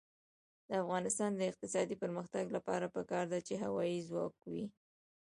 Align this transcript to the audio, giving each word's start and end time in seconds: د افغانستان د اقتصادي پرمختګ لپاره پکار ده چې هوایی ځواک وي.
د 0.67 0.69
افغانستان 0.83 1.31
د 1.35 1.41
اقتصادي 1.51 1.95
پرمختګ 2.03 2.45
لپاره 2.55 2.85
پکار 2.95 3.25
ده 3.31 3.39
چې 3.47 3.53
هوایی 3.63 4.05
ځواک 4.09 4.33
وي. 4.51 4.65